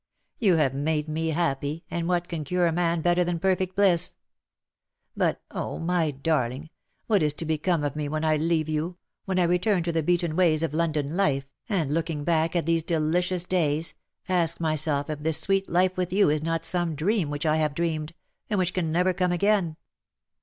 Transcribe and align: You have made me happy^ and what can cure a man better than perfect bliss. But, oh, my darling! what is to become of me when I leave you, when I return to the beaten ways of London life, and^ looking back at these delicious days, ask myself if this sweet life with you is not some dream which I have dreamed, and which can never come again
You 0.39 0.55
have 0.55 0.73
made 0.73 1.07
me 1.07 1.31
happy^ 1.31 1.83
and 1.91 2.07
what 2.07 2.27
can 2.27 2.43
cure 2.43 2.65
a 2.65 2.71
man 2.71 3.01
better 3.01 3.23
than 3.23 3.37
perfect 3.37 3.75
bliss. 3.75 4.15
But, 5.15 5.43
oh, 5.51 5.77
my 5.77 6.09
darling! 6.09 6.71
what 7.05 7.21
is 7.21 7.35
to 7.35 7.45
become 7.45 7.83
of 7.83 7.95
me 7.95 8.09
when 8.09 8.23
I 8.25 8.35
leave 8.35 8.67
you, 8.67 8.97
when 9.25 9.37
I 9.37 9.43
return 9.43 9.83
to 9.83 9.91
the 9.91 10.01
beaten 10.01 10.35
ways 10.35 10.63
of 10.63 10.73
London 10.73 11.15
life, 11.15 11.47
and^ 11.69 11.91
looking 11.91 12.23
back 12.23 12.55
at 12.55 12.65
these 12.65 12.81
delicious 12.81 13.43
days, 13.43 13.93
ask 14.27 14.59
myself 14.59 15.07
if 15.07 15.19
this 15.19 15.39
sweet 15.39 15.69
life 15.69 15.95
with 15.95 16.11
you 16.11 16.31
is 16.31 16.41
not 16.41 16.65
some 16.65 16.95
dream 16.95 17.29
which 17.29 17.45
I 17.45 17.57
have 17.57 17.75
dreamed, 17.75 18.15
and 18.49 18.57
which 18.57 18.73
can 18.73 18.91
never 18.91 19.13
come 19.13 19.31
again 19.31 19.77